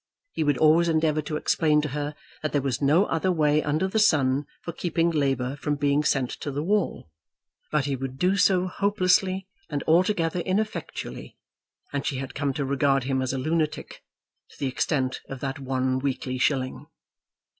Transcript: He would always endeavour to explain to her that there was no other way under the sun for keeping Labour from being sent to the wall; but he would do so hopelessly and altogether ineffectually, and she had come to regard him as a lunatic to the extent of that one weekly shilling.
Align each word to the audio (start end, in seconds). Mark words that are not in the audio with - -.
He 0.31 0.43
would 0.43 0.57
always 0.57 0.89
endeavour 0.89 1.21
to 1.21 1.37
explain 1.37 1.79
to 1.83 1.89
her 1.89 2.15
that 2.41 2.53
there 2.53 2.61
was 2.63 2.81
no 2.81 3.05
other 3.05 3.31
way 3.31 3.61
under 3.61 3.87
the 3.87 3.99
sun 3.99 4.47
for 4.63 4.71
keeping 4.73 5.11
Labour 5.11 5.57
from 5.57 5.75
being 5.75 6.03
sent 6.03 6.31
to 6.39 6.49
the 6.49 6.63
wall; 6.63 7.11
but 7.71 7.85
he 7.85 7.95
would 7.95 8.17
do 8.17 8.35
so 8.35 8.65
hopelessly 8.65 9.47
and 9.69 9.83
altogether 9.85 10.39
ineffectually, 10.39 11.37
and 11.93 12.03
she 12.03 12.15
had 12.17 12.33
come 12.33 12.51
to 12.55 12.65
regard 12.65 13.03
him 13.03 13.21
as 13.21 13.31
a 13.31 13.37
lunatic 13.37 14.01
to 14.49 14.55
the 14.57 14.65
extent 14.67 15.21
of 15.29 15.39
that 15.41 15.59
one 15.59 15.99
weekly 15.99 16.39
shilling. 16.39 16.87